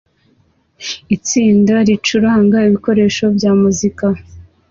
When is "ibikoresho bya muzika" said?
2.67-4.07